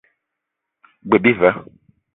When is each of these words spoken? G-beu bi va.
G-beu 1.09 1.21
bi 1.23 1.31
va. 1.39 1.51